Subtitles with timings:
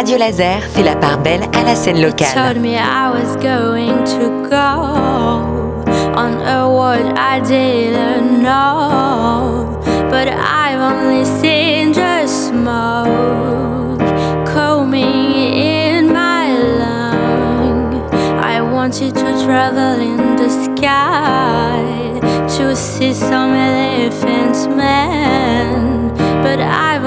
[0.00, 2.32] Radio Laser fait la part belle à la scène locale.
[2.32, 4.56] told me I was going to go
[6.16, 9.78] on a world I didn't know,
[10.08, 14.00] but I've only seen just smoke
[14.46, 16.48] coming in my
[16.78, 18.02] lung.
[18.42, 21.76] I wanted to travel in the sky
[22.56, 26.08] to see some elephants, man,
[26.42, 26.99] but I've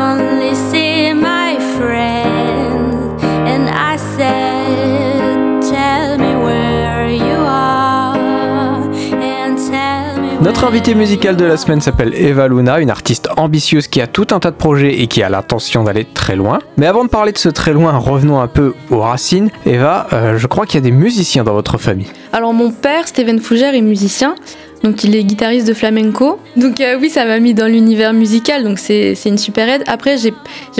[10.43, 14.28] Notre invitée musicale de la semaine s'appelle Eva Luna, une artiste ambitieuse qui a tout
[14.32, 16.60] un tas de projets et qui a l'intention d'aller très loin.
[16.75, 19.52] Mais avant de parler de ce très loin, revenons un peu aux racines.
[19.66, 22.07] Eva, euh, je crois qu'il y a des musiciens dans votre famille.
[22.33, 24.36] Alors mon père, Steven Fougère, est musicien.
[24.83, 26.39] Donc il est guitariste de flamenco.
[26.57, 29.83] Donc euh, oui, ça m'a mis dans l'univers musical, donc c'est une super aide.
[29.87, 30.33] Après, j'ai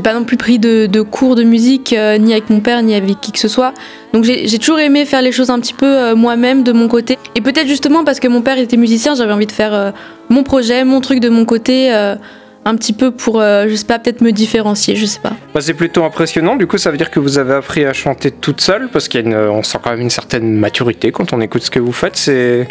[0.04, 3.22] pas non plus pris de, cours de musique, euh, ni avec mon père, ni avec
[3.22, 3.74] qui que ce soit.
[4.14, 7.18] Donc j'ai toujours aimé faire les choses un petit peu euh, moi-même, de mon côté.
[7.36, 9.94] Et peut-être justement parce que mon père était musicien, j'avais envie de faire
[10.30, 14.22] mon projet, mon truc de mon côté, un petit peu pour, je sais pas, peut-être
[14.22, 15.34] me différencier, je sais pas.
[15.54, 18.32] Bah, c'est plutôt impressionnant, du coup ça veut dire que vous avez appris à chanter
[18.32, 21.80] toute seule, parce qu'on sent quand même une certaine maturité quand on écoute ce que
[21.80, 22.18] vous faites.
[22.18, 22.68] C'est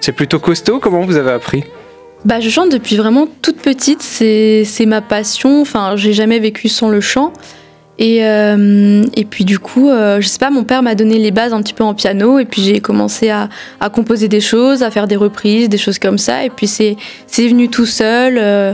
[0.00, 1.64] c'est plutôt costaud, comment vous avez appris?
[2.24, 5.62] Bah, je chante depuis vraiment toute petite, c'est ma passion.
[5.62, 7.32] Enfin, j'ai jamais vécu sans le chant.
[7.98, 11.30] Et, euh, et puis du coup, euh, je sais pas, mon père m'a donné les
[11.30, 14.82] bases un petit peu en piano, et puis j'ai commencé à, à composer des choses,
[14.82, 16.44] à faire des reprises, des choses comme ça.
[16.44, 18.38] Et puis c'est c'est venu tout seul.
[18.38, 18.72] euh.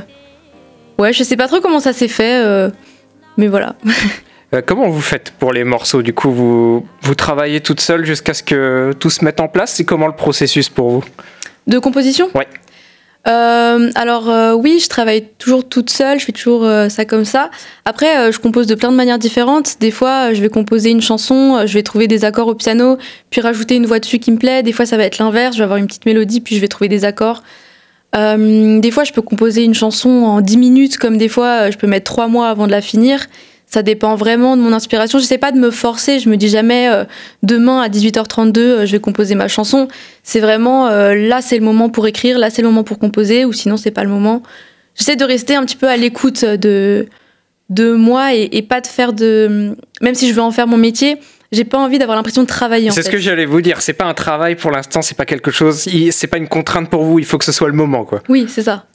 [0.99, 2.71] Ouais, je sais pas trop comment ça s'est fait, euh,
[3.37, 3.75] mais voilà.
[4.55, 8.35] Euh, Comment vous faites pour les morceaux Du coup, vous, vous travaillez toute seule jusqu'à
[8.35, 9.73] ce que tout se mette en place?
[9.75, 11.05] C'est comment le processus pour vous?
[11.67, 12.29] De composition?
[12.35, 12.47] Ouais.
[13.27, 17.25] Euh, alors euh, oui, je travaille toujours toute seule, je fais toujours euh, ça comme
[17.25, 17.51] ça.
[17.85, 19.77] Après, je compose de plein de manières différentes.
[19.81, 22.99] Des fois, je vais composer une chanson, je vais trouver des accords au piano,
[23.31, 24.63] puis rajouter une voix dessus qui me plaît.
[24.63, 26.69] Des fois, ça va être l'inverse, je vais avoir une petite mélodie, puis je vais
[26.69, 27.43] trouver des accords.
[28.15, 31.87] Des fois, je peux composer une chanson en 10 minutes, comme des fois, je peux
[31.87, 33.27] mettre 3 mois avant de la finir.
[33.77, 35.19] Ça dépend vraiment de mon inspiration.
[35.19, 36.19] J'essaie pas de me forcer.
[36.19, 37.05] Je me dis jamais euh,
[37.43, 39.87] demain à 18h32 euh, je vais composer ma chanson.
[40.23, 43.45] C'est vraiment euh, là c'est le moment pour écrire, là c'est le moment pour composer,
[43.45, 44.43] ou sinon c'est pas le moment.
[44.95, 47.07] J'essaie de rester un petit peu à l'écoute de
[47.69, 50.79] de moi et, et pas de faire de même si je veux en faire mon
[50.79, 51.19] métier,
[51.53, 52.91] j'ai pas envie d'avoir l'impression de travailler.
[52.93, 53.83] C'est ce que j'allais vous dire.
[53.83, 55.87] C'est pas un travail pour l'instant, c'est pas quelque chose.
[56.13, 57.19] C'est pas une contrainte pour vous.
[57.19, 58.23] Il faut que ce soit le moment, quoi.
[58.31, 58.87] Oui, c'est ça.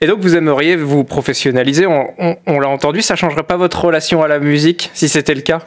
[0.00, 1.86] Et donc, vous aimeriez vous professionnaliser.
[1.86, 3.02] On, l'a entendu.
[3.02, 5.62] Ça changerait pas votre relation à la musique si c'était le cas?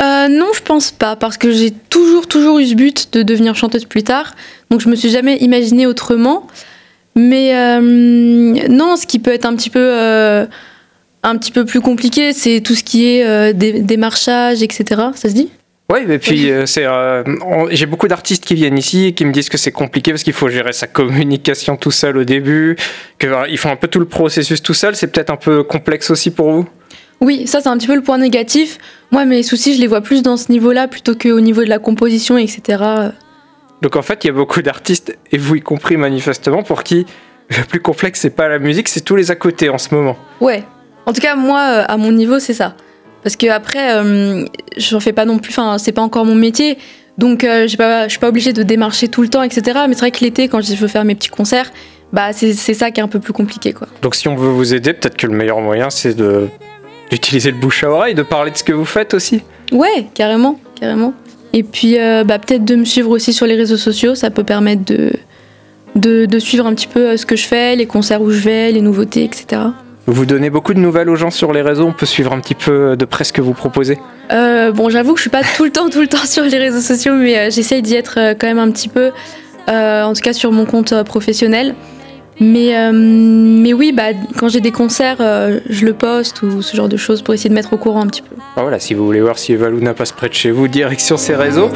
[0.00, 3.56] Euh, non, je pense pas, parce que j'ai toujours, toujours eu ce but de devenir
[3.56, 4.36] chanteuse plus tard.
[4.70, 6.46] Donc je me suis jamais imaginée autrement.
[7.16, 10.46] Mais euh, non, ce qui peut être un petit peu, euh,
[11.24, 14.84] un petit peu plus compliqué, c'est tout ce qui est dé- démarchage, etc.
[15.16, 15.50] Ça se dit?
[15.90, 16.84] Oui, et puis euh, c'est.
[16.84, 17.22] euh,
[17.70, 20.34] J'ai beaucoup d'artistes qui viennent ici et qui me disent que c'est compliqué parce qu'il
[20.34, 22.76] faut gérer sa communication tout seul au début,
[23.18, 24.94] qu'ils font un peu tout le processus tout seul.
[24.96, 26.68] C'est peut-être un peu complexe aussi pour vous?
[27.20, 28.76] Oui, ça c'est un petit peu le point négatif.
[29.10, 31.78] Moi, mes soucis, je les vois plus dans ce niveau-là plutôt qu'au niveau de la
[31.78, 32.84] composition, etc.
[33.80, 37.06] Donc en fait, il y a beaucoup d'artistes, et vous y compris manifestement, pour qui
[37.48, 40.18] le plus complexe, c'est pas la musique, c'est tous les à côté en ce moment.
[40.40, 40.64] Ouais.
[41.06, 42.76] En tout cas, moi, euh, à mon niveau, c'est ça.
[43.22, 44.44] Parce que après, euh,
[44.76, 45.50] j'en fais pas non plus.
[45.50, 46.78] Enfin, c'est pas encore mon métier.
[47.18, 49.80] Donc, euh, je suis pas obligée de démarcher tout le temps, etc.
[49.88, 51.72] Mais c'est vrai que l'été, quand je veux faire mes petits concerts,
[52.12, 53.88] bah, c'est ça qui est un peu plus compliqué, quoi.
[54.02, 57.84] Donc si on veut vous aider, peut-être que le meilleur moyen, c'est d'utiliser le bouche
[57.84, 59.42] à oreille, de parler de ce que vous faites aussi.
[59.72, 61.12] Ouais, carrément, carrément.
[61.52, 64.14] Et puis, euh, bah, peut-être de me suivre aussi sur les réseaux sociaux.
[64.14, 65.12] Ça peut permettre de,
[65.96, 68.40] de, de suivre un petit peu euh, ce que je fais, les concerts où je
[68.40, 69.62] vais, les nouveautés, etc.
[70.10, 72.54] Vous donnez beaucoup de nouvelles aux gens sur les réseaux, on peut suivre un petit
[72.54, 73.98] peu de près ce que vous proposez.
[74.32, 76.56] Euh, bon, j'avoue que je suis pas tout le temps, tout le temps sur les
[76.56, 79.10] réseaux sociaux, mais euh, j'essaye d'y être euh, quand même un petit peu,
[79.68, 81.74] euh, en tout cas sur mon compte euh, professionnel.
[82.40, 86.74] Mais, euh, mais oui, bah, quand j'ai des concerts, euh, je le poste ou ce
[86.74, 88.34] genre de choses pour essayer de mettre au courant un petit peu.
[88.56, 91.18] Ah, voilà, si vous voulez voir si Eva Luna passe près de chez vous, direction
[91.18, 91.68] ses réseaux.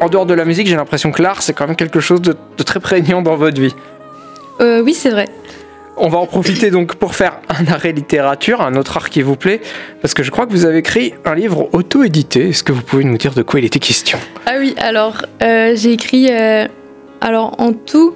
[0.00, 2.36] En dehors de la musique, j'ai l'impression que l'art, c'est quand même quelque chose de,
[2.56, 3.74] de très prégnant dans votre vie.
[4.60, 5.28] Euh, oui, c'est vrai.
[5.96, 9.34] On va en profiter donc pour faire un arrêt littérature, un autre art qui vous
[9.34, 9.60] plaît,
[10.00, 12.50] parce que je crois que vous avez écrit un livre auto-édité.
[12.50, 14.18] Est-ce que vous pouvez nous dire de quoi il était question?
[14.46, 16.68] Ah oui, alors euh, j'ai écrit, euh,
[17.20, 18.14] alors en tout,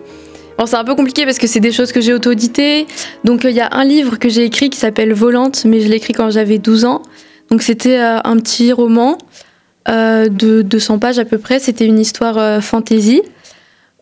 [0.57, 2.87] bon, c'est un peu compliqué parce que c'est des choses que j'ai auto-éditées.
[3.25, 5.89] Donc euh, il y a un livre que j'ai écrit qui s'appelle Volante, mais je
[5.89, 7.03] l'ai écrit quand j'avais 12 ans.
[7.51, 9.19] Donc c'était euh, un petit roman
[9.87, 11.59] de 200 pages à peu près.
[11.59, 13.23] C'était une histoire euh, fantasy.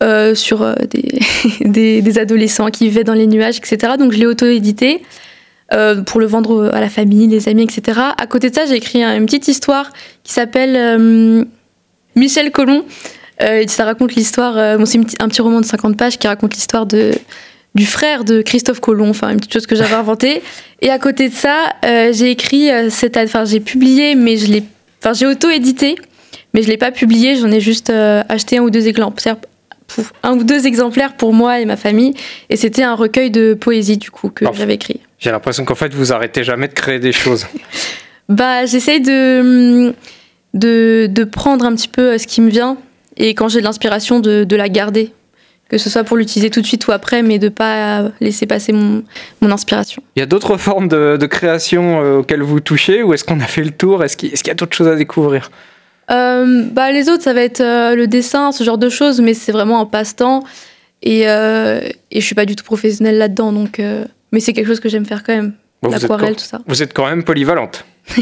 [0.02, 3.94] euh, sur euh, des, des, adolescents qui vivaient dans les nuages, etc.
[3.98, 5.02] Donc je l'ai auto-édité
[5.72, 8.00] euh, pour le vendre à la famille, les amis, etc.
[8.16, 9.90] À côté de ça, j'ai écrit un- une petite histoire
[10.24, 11.44] qui s'appelle euh,
[12.16, 12.84] Michel Colomb.
[13.42, 14.56] Euh, ça raconte l'histoire.
[14.58, 17.12] euh, bon, c'est un petit roman de 50 pages qui raconte l'histoire de
[17.76, 20.42] du frère de Christophe Colomb, enfin une petite chose que j'avais inventée.
[20.82, 24.50] Et à côté de ça, euh, j'ai écrit, euh, cette, enfin j'ai publié, mais je
[24.50, 24.64] l'ai,
[25.02, 25.96] enfin j'ai auto-édité,
[26.54, 27.36] mais je l'ai pas publié.
[27.36, 29.36] J'en ai juste euh, acheté un ou deux exemplaires,
[29.86, 32.14] pour, un ou deux exemplaires pour moi et ma famille.
[32.48, 35.00] Et c'était un recueil de poésie du coup que j'avais écrit.
[35.18, 37.46] J'ai l'impression qu'en fait, vous arrêtez jamais de créer des choses.
[38.30, 39.92] Bah, j'essaye de,
[40.54, 42.76] de, de prendre un petit peu euh, ce qui me vient
[43.16, 45.12] et quand j'ai de l'inspiration, de, de la garder.
[45.70, 48.72] Que ce soit pour l'utiliser tout de suite ou après, mais de pas laisser passer
[48.72, 49.04] mon,
[49.40, 50.02] mon inspiration.
[50.16, 53.38] Il y a d'autres formes de, de création euh, auxquelles vous touchez ou est-ce qu'on
[53.38, 54.02] a fait le tour?
[54.02, 55.48] Est-ce qu'il y a d'autres choses à découvrir?
[56.10, 59.32] Euh, bah, les autres, ça va être euh, le dessin, ce genre de choses, mais
[59.32, 60.42] c'est vraiment un passe-temps.
[61.02, 61.80] Et, euh,
[62.10, 63.80] et je suis pas du tout professionnelle là-dedans, donc.
[64.32, 65.54] mais c'est quelque chose que j'aime faire quand même.
[65.82, 66.58] Bon, L'aquarelle, tout ça.
[66.66, 67.84] vous êtes quand même polyvalente.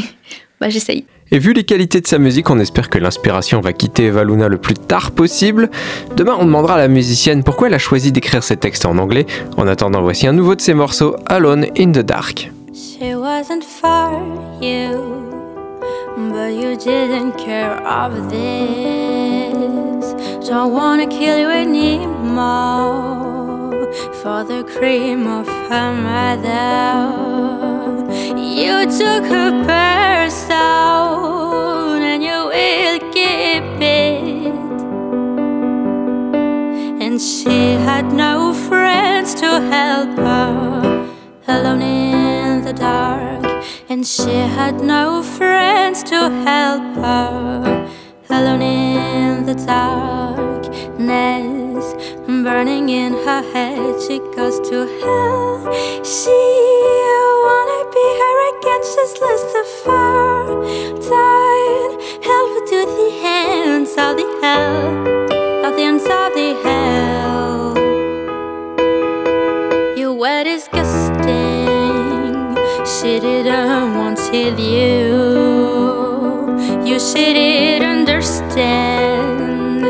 [0.61, 1.05] Bah, j'essaye.
[1.31, 4.47] Et vu les qualités de sa musique, on espère que l'inspiration va quitter Eva Luna
[4.47, 5.69] le plus tard possible.
[6.15, 9.27] Demain, on demandera à la musicienne pourquoi elle a choisi d'écrire ses textes en anglais.
[9.55, 12.49] En attendant, voici un nouveau de ses morceaux, Alone in the Dark.
[12.73, 14.09] She wasn't for
[14.59, 14.97] you,
[16.31, 20.15] but you didn't care of this.
[20.49, 22.09] Don't wanna kill you anymore
[24.13, 27.88] for the cream of her mother.
[28.59, 30.53] You took her person
[32.11, 34.53] and you will keep it.
[37.01, 41.07] And she had no friends to help her
[41.47, 43.45] alone in the dark,
[43.87, 47.87] and she had no friends to help her.
[48.29, 50.75] Alone in the darkness,
[52.27, 55.73] burning in her head, she goes to hell.
[56.03, 56.37] She
[57.45, 60.45] wanna be her she's Lucifer.
[61.09, 61.91] Died,
[62.23, 67.77] help her to the hands of the hell, of the ends of the hell.
[69.97, 71.57] You were disgusting.
[72.85, 74.57] She didn't want you.
[76.85, 79.39] You she didn't understand.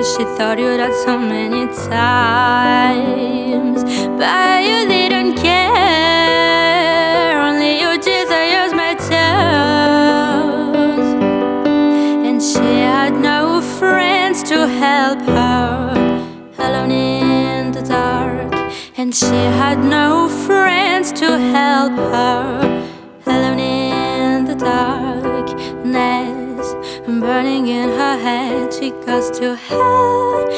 [0.05, 3.83] She thought you that so many times,
[4.17, 5.88] but you didn't care.
[14.49, 15.93] To help her
[16.57, 18.51] alone in the dark.
[18.97, 19.27] And she
[19.61, 22.83] had no friends to help her
[23.27, 25.29] alone in the darkness.
[27.05, 30.49] Burning in her head, she goes to hell.